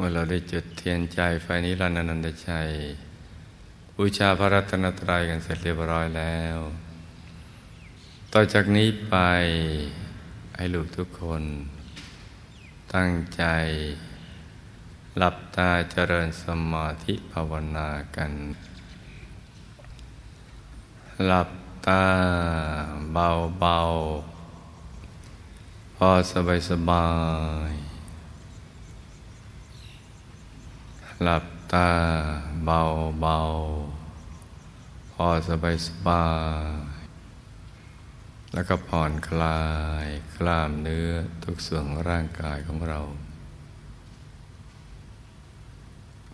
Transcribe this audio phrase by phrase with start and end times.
[0.00, 2.70] มื่อเราได้จุดเทียนใจไฟนี้รันนันตชัย
[3.96, 6.58] บูชาพระรัตนตรัยกันเสร็จเรียบร้อยแล้ว
[8.32, 9.16] ต่อจากนี้ไป
[10.56, 11.42] ให้ลูกทุกคน
[12.94, 13.42] ตั้งใจ
[15.18, 18.32] หลับตาเจริญสมาธิภาวนากัน
[21.26, 21.50] หลับ
[21.86, 22.04] ตา
[23.12, 23.28] เบา
[23.60, 23.78] เบา
[25.96, 27.06] พอสบายสบา
[27.70, 27.87] ย
[31.24, 31.90] หลับตา
[32.64, 32.82] เบา
[33.20, 33.38] เบา
[35.12, 36.26] พอสบายสบา
[37.00, 37.04] ย
[38.52, 39.62] แล้วก็ผ่อนคลา
[40.04, 41.10] ยกล้ามเนื้อ
[41.44, 43.00] ทุกส่วนร่างกายของเรา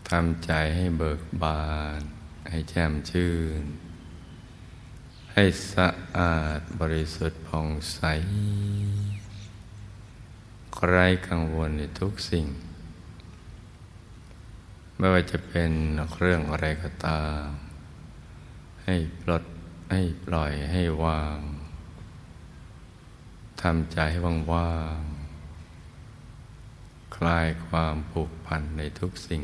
[0.08, 1.66] ทำใจให้เบิกบา
[1.98, 2.00] น
[2.50, 3.64] ให้แจ่มชื่น
[5.32, 8.00] ให้สะอาดบริสุทธิ์ผ่องใส
[10.88, 12.46] ไร้กังวลในทุกสิ่ง
[15.04, 15.72] ไม่ว่าจะเป็น
[16.18, 17.44] เรื่องอะไรก็ตาม
[18.84, 19.44] ให้ปลด
[19.92, 21.38] ให้ปล่อยให้วาง
[23.62, 24.18] ทำใจให้
[24.52, 29.42] ว่างๆ คลายความผูกพันในทุกสิ่ง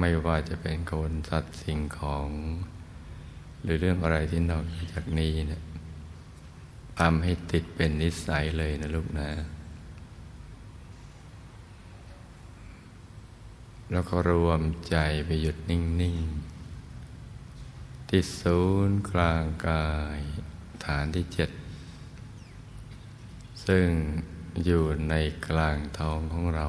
[0.00, 2.28] ไม่ว่าจะเป็นคนสัตว์สิ่งของ
[3.62, 5.62] หรือเรื่องอะไรที่นอกจากนี้เนี่ย
[7.00, 9.30] ทำให้ติดเป็นนิสัยเลยนะลูกนะ
[13.92, 16.16] แล้วก็รวมใจไปหยุดนิ่ง
[17.32, 20.20] ๆ ที่ศูนย์กลางกาย
[20.84, 21.50] ฐานที่เจ็ด
[23.66, 23.88] ซึ่ง
[24.64, 25.14] อยู่ใน
[25.46, 26.66] กลางท้องของเรา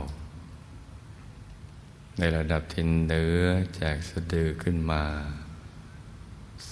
[2.18, 3.42] ในระดับทินเนื้อ
[3.82, 5.04] จากสะดือขึ้นมา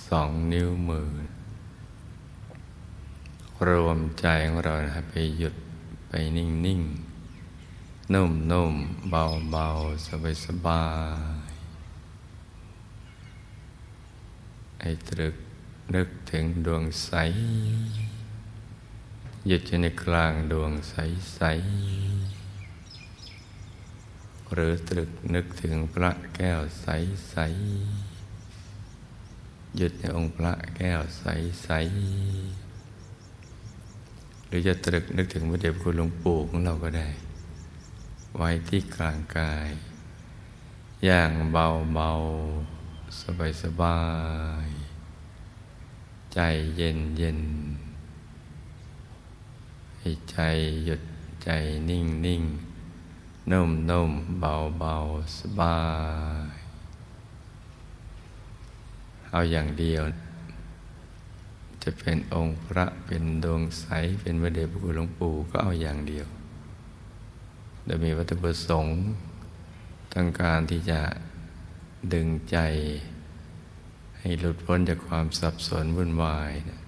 [0.07, 1.11] สองนิ้วมือ
[3.69, 5.55] รวมใจของเรานะไปหยุด
[6.09, 6.81] ไปนิ่งนิ่ง
[8.13, 8.75] นุ่มนุ่ม
[9.09, 9.67] เบาเบา
[10.05, 10.83] สบายสบา
[11.41, 11.47] ย
[14.81, 15.35] ให้ตรึก
[15.95, 17.11] นึกถึงดวงใส
[19.47, 20.95] หยุดอยู่ในกลางดวงใส
[21.33, 21.41] ใส
[24.53, 26.87] หรือตรึกนึกถึงพระแก้วใส
[27.29, 27.35] ใส
[29.77, 31.25] หยุดในองค์พระแก้วใส
[31.63, 31.69] ใส
[34.47, 37.09] หรือจะตรึกนึกถึงพระเดชคุณหลวงปู่ของเราก็ได้
[38.37, 39.69] ไว้ที่กลางกาย
[41.05, 42.11] อย่างเบาเบา
[43.21, 44.01] สบายสบา
[44.65, 44.67] ย
[46.33, 46.39] ใจ
[46.75, 47.41] เย็นเย็น
[49.99, 50.37] ให้ใจ
[50.85, 51.01] หยุด
[51.43, 51.49] ใจ
[51.89, 52.43] นิ่งนิ่ง
[53.51, 54.95] นุ่มนุ่มเบาเบา
[55.37, 55.79] สบา
[56.53, 56.55] ย
[59.29, 60.03] เอาอย่างเดียว
[61.83, 63.85] จะเป็นองค์พระเป็นดวงใส
[64.21, 66.27] เป็นพระเดชพระคุณหลวงปู่ก็เอาอย่างเดียว
[67.87, 68.97] โดยมีวัตถุประสงค์
[70.13, 70.99] ต้องการที่จะ
[72.13, 72.57] ดึงใจ
[74.19, 76.81] ให้หลุดพ้นจากความสับสนวุ่นวายนะ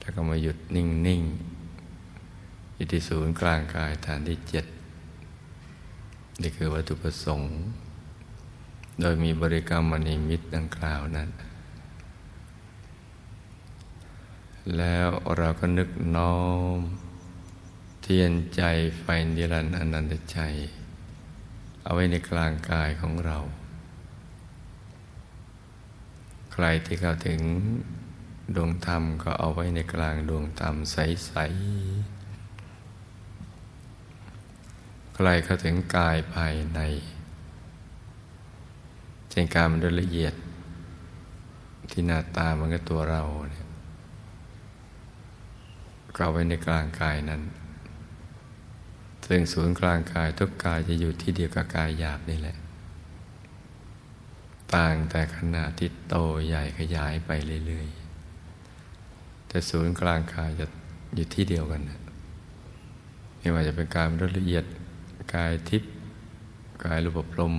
[0.00, 1.22] แล้วก็มาหยุดนิ่งนิ่ง
[2.76, 4.66] อิทิศูนย์กลางกายฐานที่เจ็ด
[6.40, 7.52] นี่คือวัตถุประสงค์
[9.00, 11.28] โดยมีบริกรรมมณีมิตรดังกล่าวนั้น
[14.76, 16.38] แล้วเราก็นึกน้อ
[16.76, 16.78] ม
[18.02, 18.62] เทียนใจ
[19.00, 19.04] ไฟ
[19.36, 20.38] นิรันดร์อนันตใจ
[21.82, 23.38] เอาไว้ในกลางกายของเรา
[26.52, 27.40] ใครที่เข้าถึง
[28.56, 31.32] ดวงธรรมก็เอาไว้ในกลางดวงธรรมใส
[32.28, 36.80] ๆ ใครเข้าถึงกายภายใน
[39.30, 40.34] เช่นการมันโดยละเอียด
[41.90, 43.66] ที่หน้าตามันก็ตัวเราเนี่ย
[46.16, 47.42] ก็ไว้ในกลางกายนั้น
[49.26, 52.56] ซึ่งศูนย์กลางกายทุกกายจะอยู่ที่เดียวกับกายหยาบนี่แหละ
[54.74, 56.16] ต่างแต่ขนาดที่โต
[56.46, 57.30] ใหญ่ขยายไป
[57.66, 60.66] เรื่อยๆ แต่ศูนย์กลางกายจะ
[61.14, 62.00] อยู่ที่เดียวกันนะ
[63.38, 64.06] ไม่ว่าจะเป็นกาย
[64.38, 64.64] ละเอียด
[65.34, 65.92] กายทิพย์
[66.84, 67.54] กายรูปพรม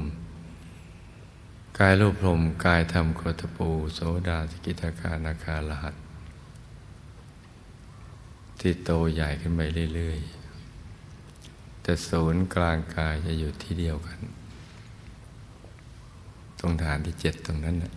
[1.79, 5.95] กายรูปพรมกายธรรมโคตปู โสดาสกิทาคานาคาลหัส
[8.59, 9.61] ที่โตใหญ่ขึ้นไป
[9.95, 10.42] เรื่อย ๆ
[11.83, 14.19] แต่ศูนย์กลางกายจะอยู่ที่เดียวกัน
[16.59, 17.93] ตรงฐานที่เจ็ดตรงนั้นนะ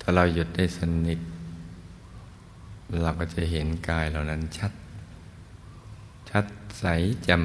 [0.00, 1.20] ถ้าเราหยุดได้สนิท
[3.02, 4.72] เราก็จะเห็นกายเหล่านั้นชัด
[6.30, 6.46] ชัด
[6.78, 6.84] ใส
[7.28, 7.40] จำ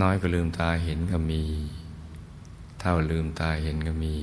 [0.00, 1.42] น้อยก็ลืมตาเห็นก็มี
[2.80, 4.14] เท่าลืมตาเห็นก็มี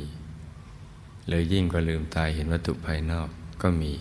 [1.28, 3.30] หรือยิ่งกว่าลืมตาเห็นวัตถุภายนอก
[3.62, 3.94] ก็มี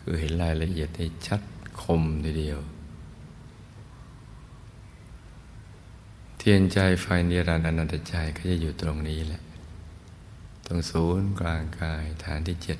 [0.00, 1.40] คือเห็นรายละเอียดได้ชัด
[1.82, 2.60] คมทีเดียว
[6.38, 9.42] เทียนใจไฟนิรันดร์อนันตใจก็จะอยู่ตรงนี้แหละ
[10.66, 12.78] ตรงศูนย์กลางกายฐานที่เจ็ด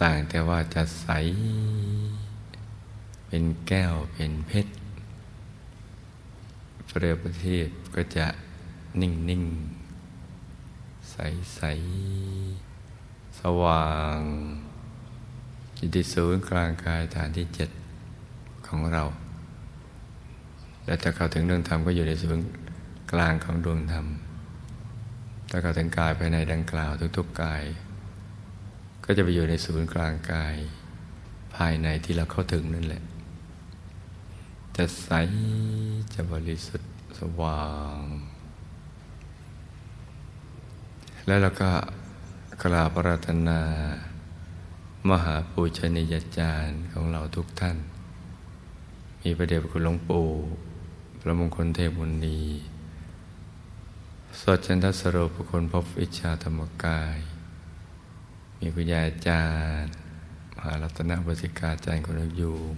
[0.00, 1.08] ต่างแต่ว่าจะใส
[3.26, 4.72] เป็นแก้วเป็นเพชร
[6.86, 8.26] เปรียบเทศก็จะ
[9.00, 9.44] นิ่งนิ่ง
[11.10, 11.16] ใส
[11.54, 11.60] ใส
[13.38, 13.88] สว่า
[14.18, 14.20] ง
[15.80, 17.70] จิตศูนย์กลางกายฐานที่เจ็ด
[18.66, 19.04] ของเรา
[20.86, 22.46] และถ้าเข้าถึงเรื่องธรรมก็อยู่ในศูนย์
[23.12, 24.06] กลางของดวงธรรม
[25.50, 27.62] ถ้าเข้าถึงกายภายในดังกล่าวทุกๆกาย
[29.04, 30.56] ก็จะไปอยู่ในศูนย์กลางกาย
[31.56, 33.02] ภายในที่เราเข้าถึงนั่นแหละ
[34.76, 35.10] จะใส
[36.14, 37.68] จะบริสุทธิ์สว่า
[37.98, 38.00] ง
[41.26, 41.70] แล้วเราก็
[42.62, 43.60] กราบปรารถนา
[45.08, 47.76] มหาปูชนียาจารย์ของเราทุกท่าน
[49.22, 50.26] มีประเดชคุณหลวงปู่
[51.20, 52.40] พระมงคลเทพมุนี
[54.40, 57.18] สดจันทสโรปคนพบวิชาธรรมกาย
[58.58, 59.44] มีคุณยายอาจา
[59.80, 59.92] รย์
[60.54, 62.76] มหารัตนบสิกาจารย์คนยูม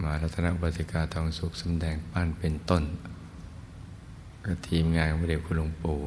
[0.00, 2.84] มหารัตนบสิกาทองสุขสำแดงปั้นเป็นต้น
[4.68, 5.98] ทีมงานพระเดชคุณหลวงปู่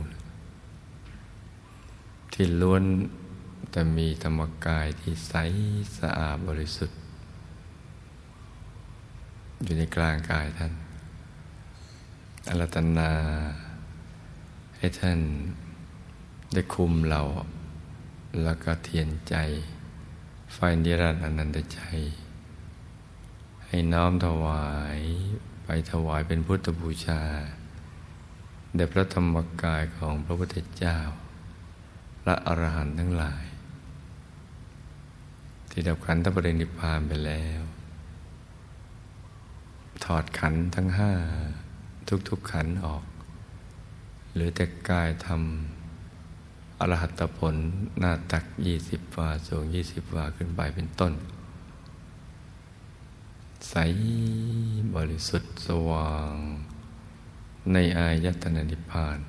[2.34, 2.84] ที่ล้วน
[3.72, 5.34] แต่มีธรรมกายที่ใส
[6.00, 7.00] สะอาดบริสุทธิ์
[9.64, 10.74] อยู่ในกลางกายท่าน
[12.48, 13.12] อรัตนา
[14.78, 15.20] ให้ท่าน
[16.54, 17.22] ได้คุมเรา
[18.44, 19.36] แล้วก็เทียนใจ
[20.54, 21.82] ไฟนิรันดร์อนันตใจ
[23.66, 24.68] ให้น้อมถวา
[24.98, 25.00] ย
[25.66, 27.22] ไปถวายเป็นพุทธบูชา
[28.76, 30.98] แด่พระธรรมกายของพระพุทธเจ้า
[32.24, 33.44] และอรหันต์ทั้งหลาย
[35.76, 37.62] ที่ดับขันธปรินิพพานไปแล้ว
[40.04, 41.12] ถอดขันทั้งห้า
[42.30, 43.04] ทุกๆขันออก
[44.34, 47.56] หรือแต่กายทำอรหัตผล
[48.00, 51.14] หน้าตักยี่สิบวาสูงยี่สิบวาขึ้นไปเป็นต้น
[53.70, 53.76] ใส
[54.96, 56.34] บริสุทธิ์สว่าง
[57.72, 59.20] ในอายตนะนิพพาน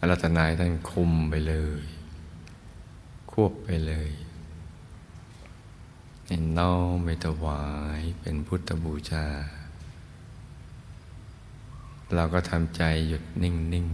[0.00, 1.82] อรัตนายท่านคุมไปเลย
[3.32, 4.10] ควบไปเลย
[6.34, 7.64] เห็นน้อมไปถวา
[7.98, 9.26] ยเป็นพุทธบูชา
[12.14, 13.86] เราก็ทำใจหยุดนิ่งนิ่ง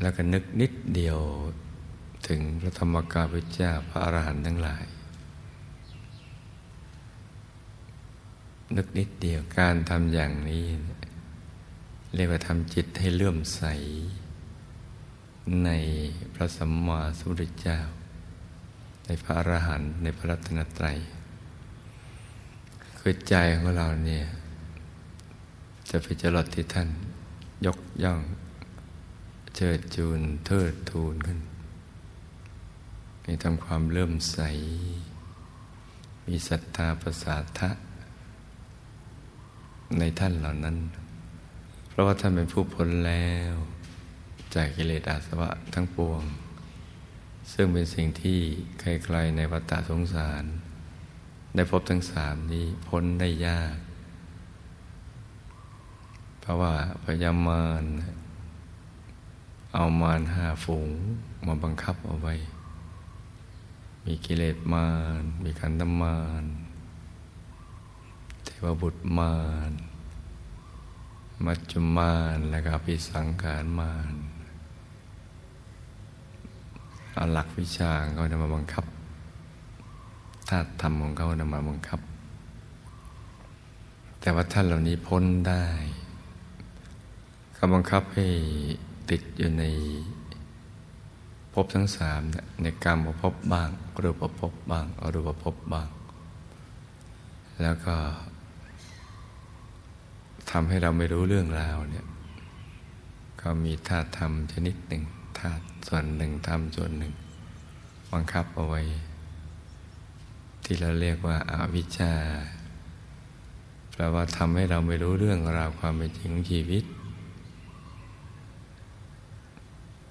[0.00, 1.18] แล้วก็นึกนิดเดียว
[2.26, 4.84] ถึงพระธรรมกายพระเจ้าพระอรหันต์ทั้งหลาย
[8.76, 10.66] นึกนิดเดียวการทำอย่างนี้
[12.14, 13.62] เรียกว่าทำจิตให้เลื่อมใส
[15.64, 15.70] ใน
[16.34, 17.80] พระสัมมาสัมพุทธเจ้า
[19.06, 20.98] ในพระอรหันต์ในพระรัตนตรัย
[22.98, 24.24] คือใจของเราเนี่ย
[25.90, 26.88] จะไปจรดที่ท่าน
[27.66, 28.20] ยกย่อง
[29.56, 31.40] เชิดจูนเทิดทูนขึ้น
[33.24, 34.38] มีทำความเลื่มใส
[36.26, 37.70] มีศรัทธาประสาทะ
[39.98, 40.76] ในท่านเหล่านั้น
[41.88, 43.54] เพราะว่าท่านเป็นผู้พ้นแล้ว
[44.54, 46.22] จากกิเลสอาสวะทั้งปวง
[47.52, 48.38] ซึ่งเป็นสิ่งที่
[48.80, 50.44] ใครๆในวัฏสงสาร
[51.54, 53.76] ได้พบทั้งสามนี้พ้นได้ยาก
[56.40, 56.74] เพราะว่า
[57.04, 57.84] พยามาร
[59.74, 60.90] เอามารห้าฝูง
[61.46, 62.34] มาบังคับเอาไว้
[64.04, 66.44] มีกิเลสมาร มีขันธมาร
[68.44, 69.36] เทวบุตรมา
[69.70, 69.72] ร
[71.44, 74.14] มัจจุมานและก็พิสังขารมาน
[77.16, 78.84] เอาหลักวิชาเขานำมาบังคับ
[80.48, 82.00] ธาตุธรรมของเขานำมาบังคับ
[84.20, 85.64] แต่ว่าท่านเหล่านี้พ้นได้
[87.54, 88.26] เขาบังคับให้
[89.10, 89.64] ติดอยู่ใน
[91.52, 92.20] ภพทั้งสาม
[92.62, 93.70] ในกรรมภพบ้าง
[94.02, 95.88] รูปภพบ้างอรูปภพบ้าง
[97.62, 97.96] แล้วก็
[100.50, 102.06] ทำให้เราไม่รู้เรื่องราวเนี่ย
[103.40, 105.02] ก็มีธาธรรมชนิดหนึ่ง
[105.38, 107.12] ธาตุส่วนหนึ่งธรรมส่วนหนึ่ง
[108.12, 108.80] บังคับเอาไว้
[110.64, 112.12] ที่เราเรียกว่าอาวิชชา
[113.92, 116.84] แปลว่าทำให้เราไม่รู้เรื่องราวความเป็นจริงของชีวิต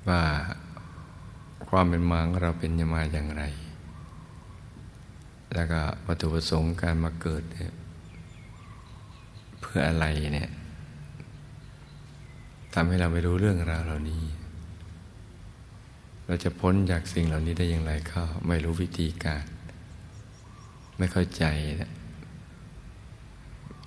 [0.10, 0.24] ว่า
[1.70, 3.44] ความเป็นมาของเราเป็นยังมาอย่างไร
[5.54, 7.44] แล้วก็วัตถุประสงค์การมาเกิด
[9.62, 10.50] เพื่ออะไรเนี่ย
[12.74, 14.24] ทำให้เราไม่รู้เรื่องราวเหล่านี้
[16.26, 19.44] เราจะพ้นจากสิ่งเหล่านี้ได้อย่างไรก็ไม่รู้วิธีการ
[20.98, 21.44] ไม่เข้าใจ
[21.82, 21.92] นะ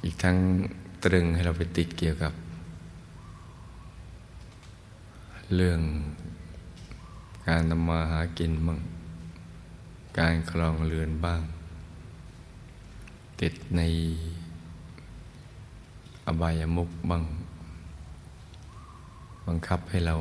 [0.05, 0.37] อีกทั้ง
[1.05, 2.33] ตรึงให้เราไปติดเกี่ยวกับ
[5.55, 5.81] เรื่อง
[7.49, 8.79] การทำมาหากินบ้าง
[10.19, 11.43] การคลองเรือนบ้าง
[13.41, 13.81] ติดใน
[16.27, 17.25] อบายมุกบ้าง
[19.47, 20.17] บังคับให้เรา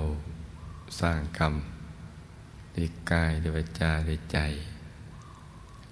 [1.01, 1.53] สร้างกรรม
[2.77, 4.39] ด้วยกายด้วยวาจาด้วยใจ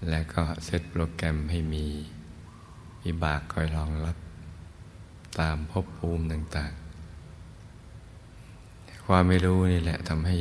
[0.09, 1.85] และก็เซตโปรแกรมให้มี
[3.03, 4.17] วิบากคอยรองรับ
[5.39, 10.37] ตามภพภูมิต่างๆ ความไม่รู้นี่แหละทำให้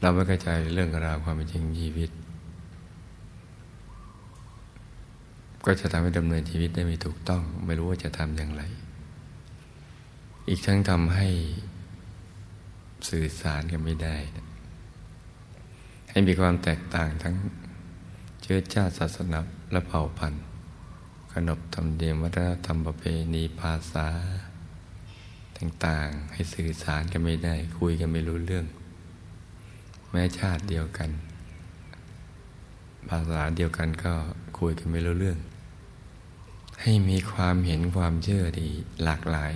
[0.00, 2.10] เราไม่เข้าใจเรื่องราวความเป็นจริงชีวิต
[5.64, 8.62] ก็จะทำให้ดำเนินชีวิตได้ไม่ถูกต้อง ไม่รู้ว่าจะทำอย่างไร
[10.48, 11.28] อีกทั้งทำให้
[13.08, 14.16] สื่อสารกันไม่ได้
[16.12, 17.34] ให้มีความแตกต่างทั้ง
[18.42, 19.40] เชื้อชาติศาสนา
[19.72, 20.42] และเผ่าพันธุ์
[21.32, 23.04] ขนบธรรมเนียมวัฒนธรรมประเพ
[23.34, 24.06] ณีภาษา
[25.56, 28.66] ต่างๆ ให้สื่อสารกันไม่ได้ คุยกันไม่รู้เรื่อง
[30.10, 31.10] แม้ชาติเดียวกัน
[33.08, 34.14] ภาษาเดียวกันก็
[34.58, 35.38] คุยกันไม่รู้เรื่อง
[36.82, 38.70] ให้มีความเห็นความเชื่อที่
[39.04, 39.52] หลากหลาย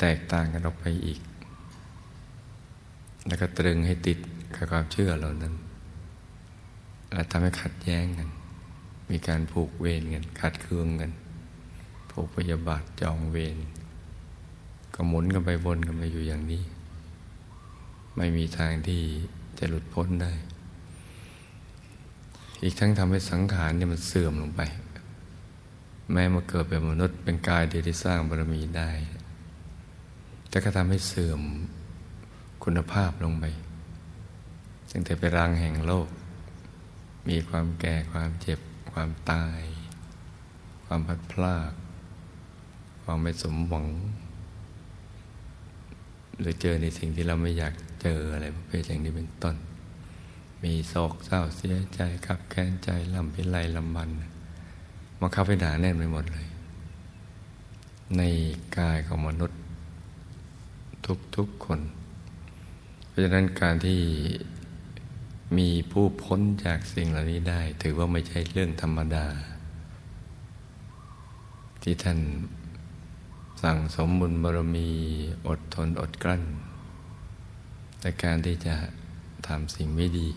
[0.00, 1.20] แตกต่างกันออกไปอีก
[3.26, 4.18] แล้วก็ตรึงให้ติด
[4.54, 5.54] กับความเชื่อเหล่านั้น
[7.12, 8.28] และทำให้ขัดแย้งกัน
[9.10, 11.12] มีการผูกเวรกันขัดเคืองกัน
[12.10, 13.56] ผูกพยาบาทจองเวร
[14.94, 16.62] ก็หมุนกันไปวนกันไปอยู่อย่างนี้
[18.16, 19.02] ไม่มีทางที่
[19.58, 20.32] จะหลุดพ้นได้
[22.62, 24.60] อีกทั้งทำให้สังขารเนี่ยมันเสื่อมลงไป
[26.12, 28.90] แม้มาเกิดเป็นมนุษย์เป็นกายเดียวที่สร้างบารมีได้
[30.48, 31.40] แต่ก็ทำให้เสื่อม
[32.64, 33.44] คุณภาพลงไป
[34.90, 36.08] ซึ่งแต่เป็นรังแห่งโลก
[37.28, 38.60] มีความแก่ความเจ็บ
[38.92, 39.60] ความตาย
[40.84, 41.72] ความพัดพลาด
[43.02, 43.86] ความไม่สมหวัง
[46.38, 49.56] หรือเจอในสิ่งที่เราไม่อยากเจออะไรประเภทอย่างนี้เป็นต้น
[50.62, 54.08] มีโศกเศร้าเสียใจขับแค้นใจลำพิไรลำบัน
[55.20, 56.46] มาเข้าไปหนาแน่นไปหมดเลย
[58.16, 58.22] ใน
[58.76, 59.58] กายของมนุษย์
[61.36, 61.80] ทุกๆคน
[63.08, 64.00] เพราะฉะนั้นการที่
[65.56, 69.26] มีผู้พ้นจากสิ่งเหล่านี้ได้ ถือว่าไม่ใช่เรื่องธรรมดา
[71.82, 72.18] ที่ท่าน
[73.62, 74.88] สั่งสมบุญบารมี
[75.46, 76.42] อดทนอดกลั้น
[78.00, 78.74] ในการที่จะ
[79.48, 80.28] ทำสิ่งไม่ดี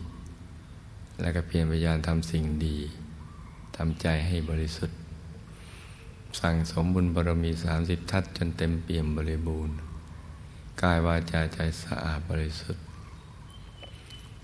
[1.22, 2.78] และก็เพียรพยายามทำสิ่งดี
[3.78, 4.98] ทำใจให้บริสุทธิ์
[6.40, 9.76] สั่งสมบุญบารมีสามสิบทัศจนเต็มเปี่ยมบริบูรณ์
[10.82, 12.84] กายวาจาใจสะอาดบริสุทธิ์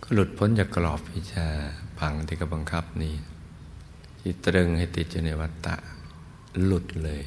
[0.01, 1.47] ก็หลุดพ้นจากกรอบวิชา
[1.99, 3.15] พังที่กบังคับนี้
[4.19, 5.75] ที่ตรึงให้ติดอยู่ในวัฏฏะ
[6.65, 7.23] หลุดเลย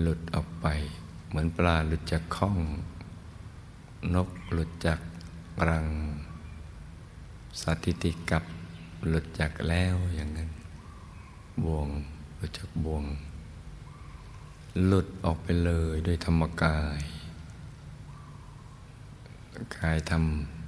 [0.00, 0.66] หลุดออกไป
[1.28, 2.58] เหมือนปลาหลุดจากข้อง
[4.14, 5.00] นกหลุดจาก
[5.68, 5.86] รัง
[7.62, 8.44] สัติติกับ
[9.08, 10.50] หลุดจากแล้วอย่างนั้น
[11.64, 11.88] บ่วง
[12.36, 13.04] หลุดจากบ่วง
[14.86, 17.00] หลุดออกไปเลยด้วยธรรมกาย
[19.76, 20.59] กายทำ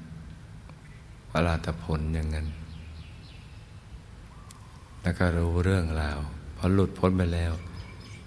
[1.36, 2.48] ะราตผลอย่างนั้น
[5.02, 6.18] แล้วก็รู้เรื่องราว
[6.56, 7.52] พอหลุดพ้นไปแล้ว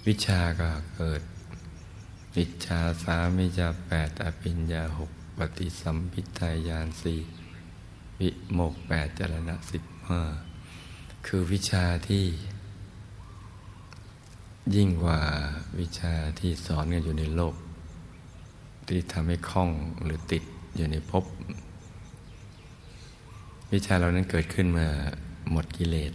[0.08, 1.22] วิชาก็เกิด
[2.38, 7.20] วิชาสามวิชาแปดอภิญญาหกปฏิสัมพิทายานสี่
[8.20, 10.22] วิโมกแปดจรณะสิบห้า
[11.26, 12.26] คือวิชาที่
[14.76, 15.20] ยิ่งกว่า
[15.80, 17.56] วิชาที่สอนกันอยู่ในโลก
[18.88, 19.70] ที่ทำให้คล่อง
[20.04, 20.44] หรือติด
[20.76, 21.26] อยู่ในภพ
[23.76, 24.88] วิชาเรานั้นเกิดขึ้นมา
[25.52, 26.14] หมดกิเลส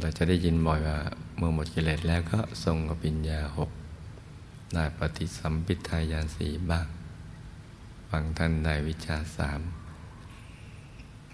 [0.00, 0.98] เราจะได้ยินบ่อยว่า
[1.36, 3.70] เมื่อหมดกิเลสแล้วก็ทรงกับปิญญาหก
[4.74, 6.86] ได้ปฏิสัมพิทายานสีบ้าง
[8.10, 9.60] บางท่านได้วิชาสาม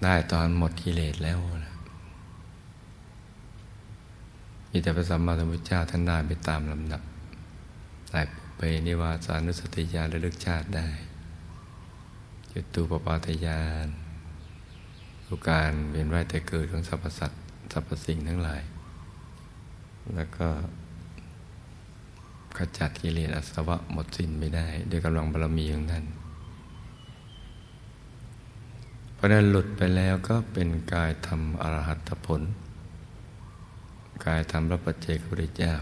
[0.03, 1.75] ได้ตอนหมดกิเลสแล้วนะ
[4.71, 7.03] มีแต่พระสัมมาสัมพุทธเจ้าท่านได้ไปตามลำดับ
[8.11, 8.21] ได้
[8.57, 10.89] ไปนิวาสานุสติญาณระลึกชาติได้
[12.52, 13.88] จุตูปปาทยาน
[15.26, 17.42] ดูการเวียนว่ายแต่เกิดของสรรพสัตว์
[17.73, 18.62] สรรพสิ่งทั้งหลาย
[20.14, 20.49] แล้วก็
[22.57, 26.04] ขจัดกิเลสอาสวะหมดสิ้นไม่ได้ ด้วยกำลังบารมีของท่าน
[29.14, 32.42] เพราะนั้นหลุดไปแล้วก็เป็นกายธรรมอรหัตผล
[34.26, 35.75] กายธรรมพระปัจเจกพุทธเจ้า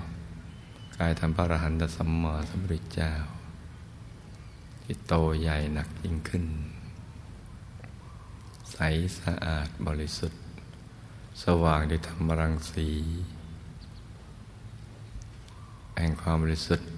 [0.98, 3.12] กายธรรมพระอรหันตสัมมาสัมพุทธเจ้า
[4.90, 6.44] ที่โตใหญ่หนักยิ่งขึ้น
[8.72, 8.76] ใส
[9.18, 10.40] สะอาดบริสุทธิ์
[11.42, 12.88] สว่างด้วยธรรมรังสี
[15.98, 16.88] แห่งความบริสุทธิ์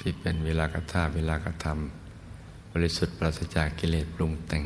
[0.00, 1.78] ที่เป็นเวลากธาเวลากธรรม
[2.72, 4.64] บริสุทธิ์ปราศจากกิเลสปรุงแต่ง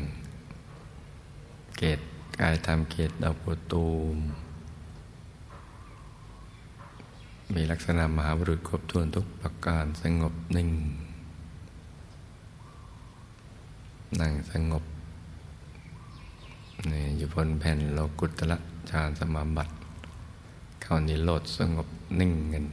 [1.77, 1.99] เกต
[2.39, 4.17] กายธรรมเกตดาวโปตูม
[7.53, 10.71] มีลักษณะมหาบุรุษครบถ้วนทุกประการสงบนิ่ง
[14.17, 14.83] นั่งสงบ
[16.91, 18.57] นี่อยู่บนแผ่นโลกุตละ
[18.89, 19.73] ฌานสมาบัติ
[20.81, 21.87] เข้านิโรธสงบ
[22.19, 22.65] นิ่งเงิน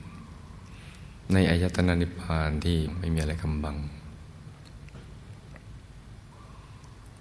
[1.33, 3.77] ในอายตนะนิพพานที่ไม่มีอะไรกำบัง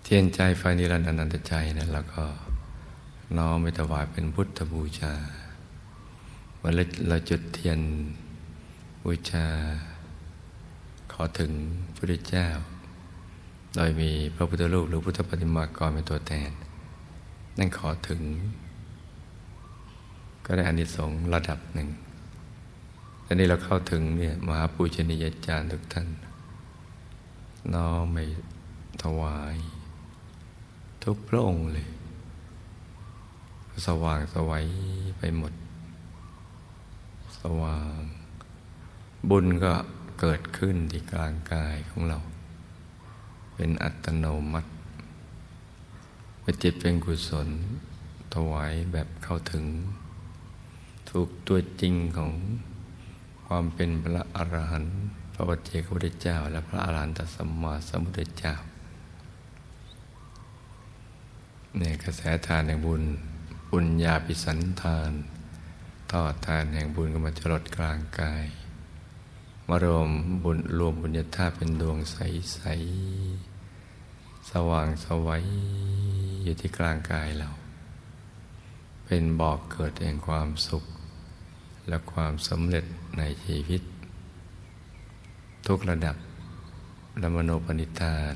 [0.04, 2.24] เทียนใจไฟนิรันดร์อนันตใจนะแล้วก็
[3.38, 5.14] น้อมไปถวายเป็นพุทธบูชา
[6.62, 6.74] วัน
[7.08, 7.80] เราจุดเทียน
[9.04, 9.46] บูชา
[11.12, 11.52] ขอถึง
[11.96, 12.48] พระเจ้า
[13.76, 16.52] โดยมีพระพุทธรูปหรือพุทธปฏิมากรเป็นตัวแทน
[17.58, 18.22] นั่นขอถึง
[20.46, 21.90] ก็ได้อานิสงส์ระดับหนึ่ง
[23.24, 26.08] แต่นี้เราเข้าถึงเนี่ยมหาปูชนียาจารย์ทุกท่าน
[27.74, 28.18] น้อมไป
[29.04, 29.56] ถวาย
[31.04, 31.88] ทุกพระองค์เลย
[33.88, 34.66] สว่างสวัย
[35.18, 35.54] ไปหมด
[37.40, 38.00] สว่าง
[39.30, 39.74] บุญก็
[40.20, 42.20] เกิดขึ้นที่กลางกายของเรา
[43.56, 44.70] เป็นอัตโนมัติ
[46.40, 47.48] เมื่อจิตเป็นกุศล
[48.34, 49.66] ถวายแบบเข้าถึง
[51.10, 52.32] ถูกตัวจริงของ
[53.48, 54.98] ความเป็นพระอรหันต์
[55.34, 58.56] พระวัจเจกพุทธเจ้า และพระอรหันตสัมมาสัมพุทธเจ้า
[61.78, 63.04] เนี่ยกระแสทานแห่งบุญ
[63.72, 65.12] บุญญาปิสันทาน
[66.12, 68.46] ทอดทานแห่งบุญก็มาจรดกลางกาย
[69.70, 70.10] มารวม
[70.44, 72.18] บุญรวมบุญญาธาตุเป็นดวงใส
[72.54, 72.60] ใส
[74.50, 75.44] สว่างสวัย
[76.44, 77.50] อยู่ที่กลางกายเรา
[79.06, 80.84] เป็นบอกเกิดแห่งความสุข
[81.88, 82.86] และความสำเร็จ
[83.18, 83.82] ในชีวิต
[85.68, 86.16] ทุกระดับ
[87.20, 88.34] และมโนปณิธาน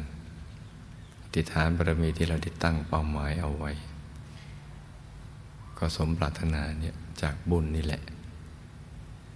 [1.33, 3.71] ติฐานบารมีที่เราได้ตั้งเป้าหมายเอาไว้
[5.77, 8.01] ก็สมปรารถนาเนี่ยจากบุญนี่แหละ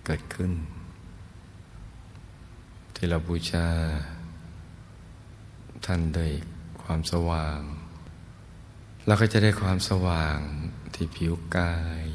[0.05, 0.51] เกิดขึ้น
[2.95, 3.67] ที่เราบูชา
[5.85, 6.31] ท่านด้วย
[6.83, 7.59] ความสว่าง
[9.05, 10.39] เราก็จะได้ความสว่าง
[10.93, 12.05] ที่ผิวกาย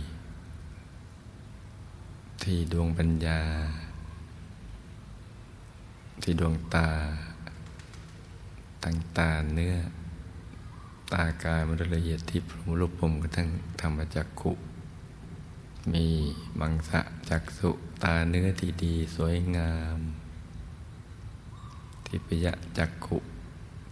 [2.43, 3.43] ที่ดวงปัญญา
[6.23, 6.91] ที่ดวงตา
[8.85, 9.77] ตั้งตาเนื้อ
[11.13, 13.49] ตากายมันละเอียดที่พรมรูปผมก็ทั้ง
[13.81, 14.53] ธรรมจักขุ
[15.93, 16.07] มี
[16.61, 17.71] มังสะจักสุ
[18.03, 19.99] ตาเนื้อที่ดีสวยงาม
[22.09, 22.47] ทิพย
[22.79, 23.19] จักขุ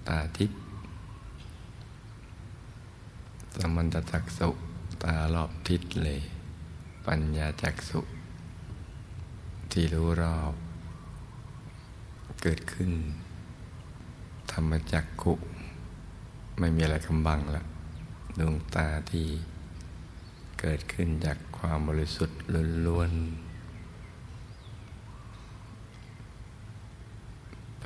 [0.08, 0.50] ตาทิพ
[3.54, 4.50] สมันตจักสุ
[5.02, 6.20] ตารอบทิศเลย
[7.06, 8.00] ปัญญาจักสุ
[9.70, 10.54] ที่รู้รอบ
[12.42, 12.90] เกิดขึ้น
[14.50, 15.32] ธรรมจักขุ
[16.58, 17.62] ไม่มีอะไรกำบังละ
[18.38, 19.26] ดวงตาที่
[20.60, 22.38] เกิดขึ้นจากความบริสุทธิ์
[22.86, 23.12] ล้วน
[23.44, 23.45] เ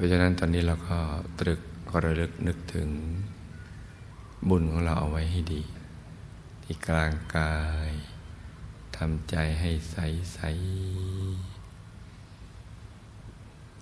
[0.01, 0.99] ราะฉะนั้นตอนนี้เราก็
[1.41, 2.89] ตรึกก็ระลึกนึกถึง
[4.49, 5.63] บุญของเราเอาไว้ให้ดี
[6.63, 7.57] ที่กลางกา
[7.89, 7.93] ย
[8.97, 9.97] ทำใจให้ใส
[10.35, 10.41] ใส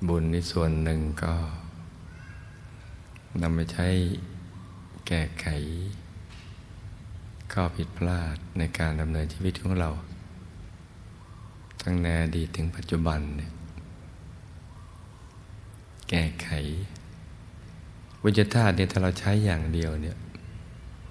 [0.08, 1.34] บุญในส่วนหนึ่งก็
[3.42, 3.88] นำไปใช้
[5.06, 5.46] แก้ไข
[7.52, 9.90] ข้อผิดพลาดในการดำเนินชีวิตของเรา
[11.82, 13.50] ทั้งในอดีตถึงปัจจุบันเนี่ย
[16.08, 16.48] แก้ไข
[18.24, 20.16] วิจธาตุเนี่ยถ้าเราใช้อย่างเดียวเนี่ย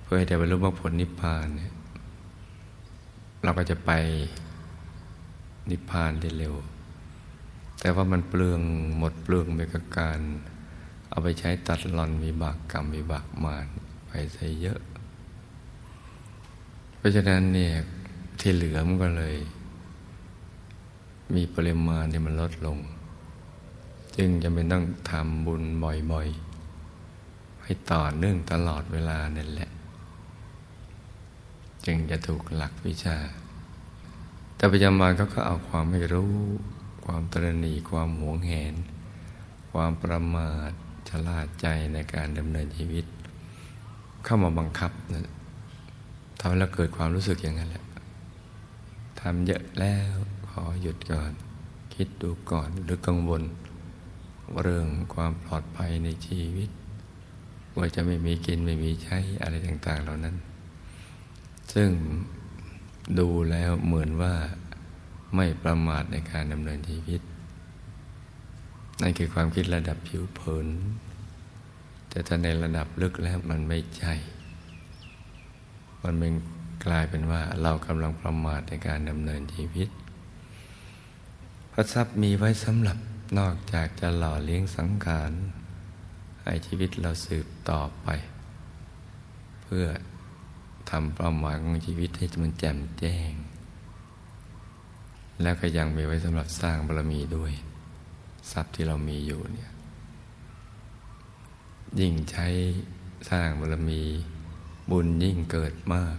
[0.01, 1.73] เพื่อให้ได้บรรลุมรรคผลนิพพานเนี่ย
[3.43, 3.91] เราก็จะไป
[5.69, 6.55] นิพพานได้เร็ว
[7.79, 8.61] แต่ว่ามันเปลือง
[8.97, 10.19] หมดเปลืองไปกับการ
[11.09, 13.67] เอาไปใช้ตัดหลอนวิบากกรรมวิบากมาร
[14.07, 14.79] ไปใส่เยอะ
[16.97, 17.73] เพราะฉะนั้นเนี่ย
[18.39, 19.35] ที่เหลือมันก็เลย
[21.35, 22.77] มีปริมาณที่มันลดลง
[24.17, 29.69] จึงจะเป็นต้องทำบุญบ่อยๆ ให้ต่อเนื่องตลอดเวลานั่นแหละ
[31.85, 33.17] จึงจะถูกหลักวิชา
[34.55, 36.33] แต่ปัจจุบันเขาก็เอาความไม่รู้
[37.05, 38.73] ความตรณีความหวงแหน
[39.71, 40.71] ความประมาท
[41.07, 43.05] ชล่าใจในการดำเนินชีวิต
[44.23, 45.31] เข้ามาบังคับนะ
[46.39, 47.85] ทำให้เราเกิดความรู้สึกอย่างนั้นแหละ
[49.19, 50.13] ทำเยอะแล้ว
[50.49, 51.31] ขอหยุดก่อน
[51.93, 53.41] คิดดูก่อนหรือกังวล
[54.61, 56.69] เรื่องความปลอดภัยในชีวิต
[57.77, 60.35] ว่าจะไม่มีกินไม่มีใช้อะไรต่าง ๆ เหล่านั้น
[61.73, 61.89] ซึ่ง
[63.19, 64.33] ดูแล้วเหมือนว่า
[65.35, 67.21] ไม่ประมาทในการดำเนินชีวิต
[69.01, 70.67] นั่นคือความคิดระดับผิวเผิน
[72.09, 74.13] แต่ถ้าในระดับลึกแล้วมันไม่ใช่
[76.03, 76.33] มันเป็น
[76.85, 79.89] กลายเป็นว่าเรากำลังประมาทในการดำเนินชีวิต
[81.71, 82.97] พระทรัพย์มีไว้สำหรับ
[83.35, 85.31] นอกจากจะหล่อเลี้ยงสังขาร
[86.43, 88.07] ให้ชีวิตเราสืบต่อไป
[89.63, 89.85] เพื่อ
[90.89, 93.31] ทำเป้าหมายของชีวิตให้มันแจ่มแจ้ง
[95.41, 97.53] แล้วก็ยังมีไว้สำหรับสร้างบารมีด้วย
[98.51, 99.71] ทรัพย์ที่เรามีอยู่เนี่ย
[101.99, 102.47] ยิ่งใช้
[103.29, 104.01] สร้างบารมี
[104.89, 106.17] บุญยิ่งเกิดมาก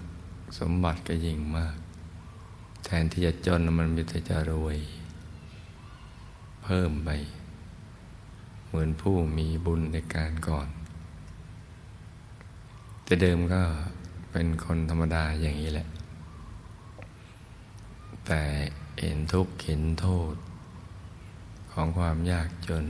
[0.59, 1.77] สมบัติก็ยิ่งมาก
[2.85, 4.79] แทนที่จะจนมันมีแต่จะรวย
[6.71, 7.11] เพิ่มไป
[8.67, 10.69] เหมือนผู้มีบุญในการก่อน
[13.05, 13.63] แต่เดิมก็
[14.33, 15.89] เป็นคนธรรมดาอย่างนี้แหละ
[18.27, 18.43] แต่
[19.01, 20.35] เห็นทุกข์เห็นโทษ
[21.73, 22.85] ของความยากจน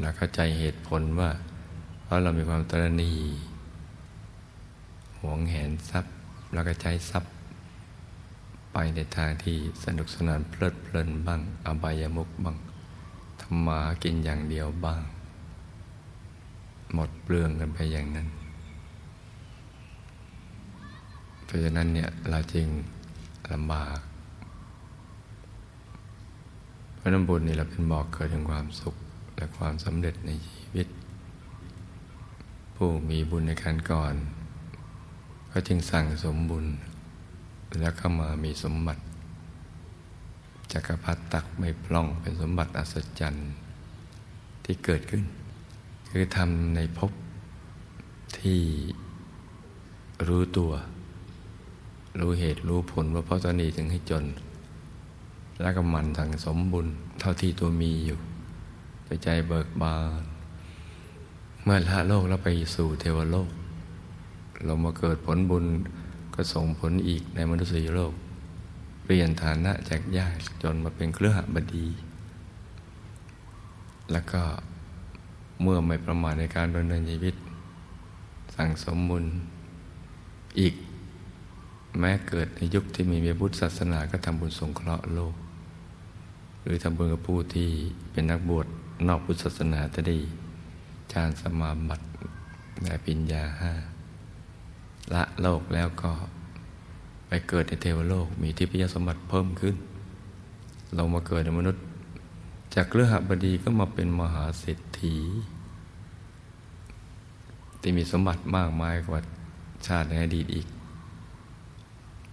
[0.00, 1.30] แล้วเข้าใจเหตุผลว่า
[2.02, 3.12] เพราะเรามีความตรณี
[5.20, 6.14] หวงแหนทรัพย์
[6.52, 7.35] แล้วก็ใช้ทรัพย์
[8.78, 12.56] ไปในทางที่สนุกสนานเพลิดเพลินบ้าง อบายามุกบ้าง
[13.40, 15.02] ทำมากินอย่างเดียวบ้าง
[16.94, 18.28] หมดเปลืองกันไปอย่างนั้น
[21.44, 22.66] เพราะฉะนั้นเนี่ยเราจึง
[23.52, 23.98] ลำบาก
[26.94, 28.94] เพราะน้ำบุญนี่เราเป็นบอกเกิดถึงความสุข
[29.36, 30.88] และความสำเร็จในชีวิต
[32.74, 34.14] ผู้มีบุญในการก่อน
[35.52, 36.66] ก็จึงสั่งสมบุญ
[37.78, 39.02] แล้วเข้ามามีสมบัติ
[40.72, 43.50] จักรพรรดิตักไม่พล่องเป็นสมบัติอัศจรรย์
[44.64, 45.22] ที่เกิดขึ้น
[46.10, 47.12] คือทำในภพ
[48.38, 48.60] ที่
[50.28, 50.72] รู้ตัว
[52.20, 54.24] รู้เหตุรู้ผลว่าเพราะตนนี้ถึงให้จน
[55.60, 56.86] แล้วก็มันสั่งสมบุญ
[57.20, 58.18] เท่าที่ตัวมีอยู่
[59.24, 60.22] ใจเบิกบาน
[61.62, 63.50] เมื่อละโลกแล้วไปสู่เทวโลก
[64.64, 65.64] เรามาเกิดผลบุญ
[66.36, 68.14] ก็ส่งผลอีกในมนุษยโลก
[69.04, 71.86] เปลี่ยนฐานะจากยากจนมาเป็นเครือหบดี
[74.12, 74.42] แล้วก็
[75.62, 77.34] เมื่อไม่ประมาทในการดำเนินชีวิต
[78.54, 79.24] สั่งสมบุญ
[80.60, 80.74] อีก
[81.98, 85.34] แม้เกิดในยุคที่มีพระพุทธศาสนาก็ทำบุญสงเคราะห์โลก
[86.62, 87.68] หรือทำบุญกับผู้ที่
[88.12, 88.66] เป็นนักบวช
[89.06, 90.16] นอกพุทธศาสนาจะด้
[91.12, 92.06] ฌานสมาบัติ
[92.82, 93.72] และปิญญาห้า
[95.14, 96.10] ละโลกแล้วก็
[97.28, 99.76] ไปเกิดในเทวโลกมีทิพยสมบัติเพิ่มขึ้น
[100.94, 101.82] เรามาเกิดในมนุษย์
[102.74, 105.16] จากเรือหบดีก็มาเป็นมหาเศรษฐี
[107.80, 109.20] ที่มีสมบัติมากมายกว่า
[109.86, 110.66] ชาติในอดีตอีก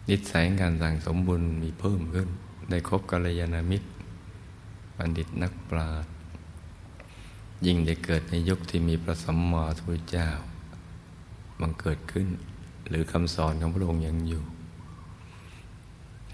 [0.09, 2.29] นิสัยการสั่งสมบุญมีเพิ่มขึ้น
[2.69, 3.87] ได้คบกัลยาณมิตร
[4.97, 6.11] บัณฑิตนักปราชญ์
[7.65, 10.29] ยิ่งได้เกิดในยุคที่มีพระสัมมาสัมพุทธเจ้า
[11.59, 12.27] บังเกิดขึ้น
[12.89, 14.43] หรือคำสอนของพระองค์ยังอยู่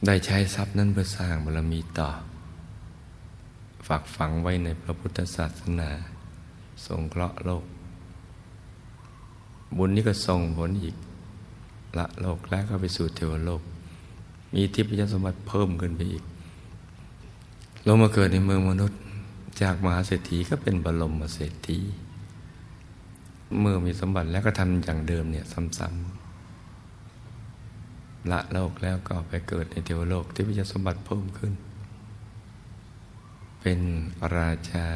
[0.06, 2.10] ได้ใช้ทรัพย์นั้นเพื่อสร้างบารมีต่อ
[3.88, 5.90] ฝากฝังไว้ในพระพุทธศาสนา
[6.86, 7.64] สงเคราะห์โลก
[9.78, 10.96] บุญนี้ก็ส่งผลอีก
[11.98, 13.62] ละโลกแล้วก็ไปสู่เทวโลก
[14.54, 16.24] มีทิพยสมบัติเพิ่มขึ้นไปอีก
[17.88, 19.00] ลงมาเกิดในเมืองมนุษย์
[19.62, 21.80] จากมหาเศรษฐีก็เป็นบรมเศรษฐี
[23.60, 25.46] เมื่อมีสมบัติแล้วก็ทำอย่างเดิมเนี่ย
[25.78, 26.29] ซ้ำๆ
[28.32, 31.54] ละโลกแล้วก็ไปเกิดในเทวโลกทิพยสมบัติเพิ่มขึ้น
[33.62, 33.80] เป็น
[34.38, 34.88] ราชา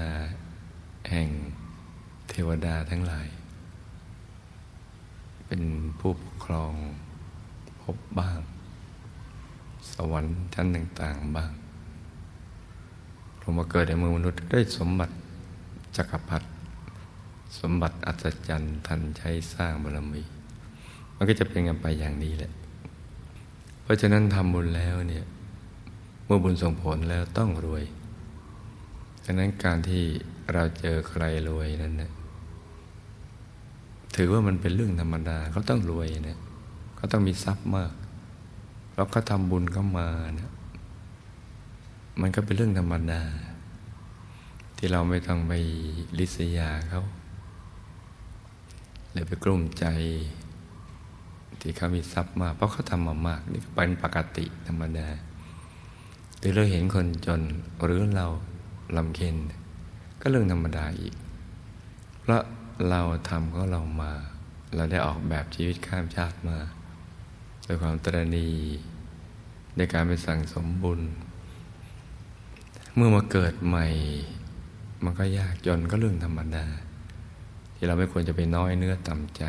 [1.09, 1.29] แห่ง
[2.29, 3.27] เทวดาทั้งหลาย
[5.45, 5.61] เป็น
[5.99, 6.73] ผู้ปกครอง
[7.81, 8.39] พบบ้าง
[9.91, 11.51] สวรรค์ชั้นต่างๆบ้าง
[13.41, 15.13] ลงมาเกิดในมือมนุษย์ได้สมบัติ
[15.97, 16.47] จักรพรรดิ
[17.59, 20.23] สมบัติอัศจรรย์ทันใช้สร้างบารมี
[21.15, 22.51] มันก็จะเป็นกันไปอย่างนี้แหละ
[23.83, 25.25] เพราะฉะนั้นทำบุญแล้วเนี่ย
[26.25, 27.83] เมื่อบุญส่งผลแล้วต้องรวย
[29.25, 30.03] ดังนั้นการที่
[30.53, 32.11] เราเจอใครรวยนั้นเนี่ย
[34.15, 36.39] ถือว่ามันเป็นเรื่องธรรมดาเขาต้องรวยเนี่ย
[36.95, 37.91] เขาต้องมีทรัพย์มาก
[38.93, 40.51] แล้วเขาทำบุญเข้ามาเนี่ย
[42.21, 43.21] มันก็เป็นเรื่องธรรมดา
[44.77, 45.53] ที่เราไม่ต้องไป
[46.17, 47.03] ลิษยาเขา
[49.11, 49.85] หรือไปกลุ้มใจ
[51.65, 55.07] ที่เขามีทรัพย์มาก เพราะเขาทำมามาก นี่เป็นปกติธรรมดา
[56.39, 57.41] หรือเราเห็นคนจน
[57.83, 58.27] หรือเรา
[58.97, 59.35] ลำเค็น
[60.21, 61.15] ก็เรื่องธรรมดาอีก
[62.21, 62.43] เพราะ
[62.89, 64.13] เราทำก็เรามา
[64.75, 66.57] เราได้ออกแบบชีวิตข้ามชาติมา
[67.67, 68.47] ด้วยความตรณี
[69.77, 71.01] ในการไปสั่งสมบุญ
[72.95, 73.87] เมื่อมาเกิดใหม่
[75.03, 76.65] มันก็ยากจนก็เรื่องธรรมดา
[77.75, 79.43] ที่เราไม่ควรจะไปน้อยเนื้อต่ำใจ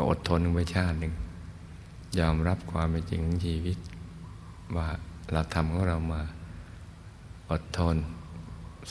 [0.00, 1.14] ก็อดทนไปชาติหนึ่ง
[2.18, 3.78] ยอมรับความเป็นจริงของชีวิต
[4.76, 4.88] ว่า
[5.32, 6.22] เราทำของเรามา
[7.50, 7.96] อดทน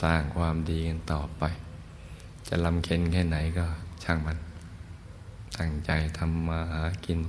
[0.02, 1.42] สร้างความดีกันต่อไป
[2.48, 3.66] จะลำเค็นแค่ไหนก็
[4.02, 4.38] ช่างมัน
[5.58, 7.20] ตั้งใจทำมาหากิน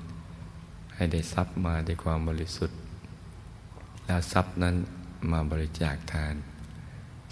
[0.95, 2.77] ให้ได้ทรัพย์มาด้วยความบริสุทธิ์
[4.05, 4.75] แล้วทรัพย์นั้น
[5.31, 6.35] มาบริจาคทาน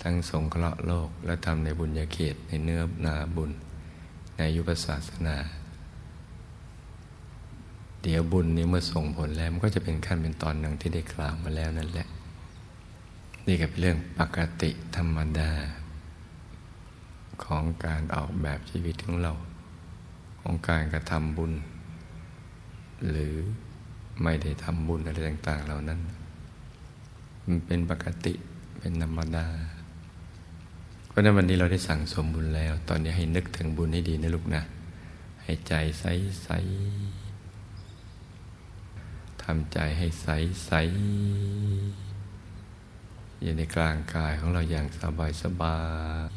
[0.02, 3.52] ทั้งสงเคราะห์โลกและทำในบุญญาเขตในเนื้อนาบุญ
[4.38, 5.38] ในยุปศาสนา
[8.04, 12.08] เดี๋ยวบุญนี้เมื่อส่งผลแล้วมันก็จะเป็นขั้นเป็นตอนหนึ่งที่ได้กล่าวมาแล้วนั่นแหละ
[13.48, 15.52] นี่ก็เป็นเรื่องปกติธรรมดา
[17.44, 19.34] ของการออกแบบชีวิตของเรา
[20.42, 21.54] ของการกระทำบุญ
[23.10, 23.34] หรือ
[24.24, 26.00] ไม่ได้ทำบุญอะไรต่าง ๆ เหล่านั้น
[27.46, 28.34] มันเป็นปกติ
[28.80, 29.46] เป็นธรรมดา
[31.08, 34.64] เพราะนั้นวันนี้เราได้สั่งสมบุญแล้ว ตอนนี้ให้นึกถึงบุญให้ดีนะลูกนะ
[35.44, 36.06] ให้ใจใส
[36.44, 36.50] ใส
[39.52, 40.28] ทำใจให้ใส
[40.66, 40.72] ใส
[43.42, 45.78] อยู่ในกลางกายของเราอย่างสบายสบา
[46.28, 46.37] ย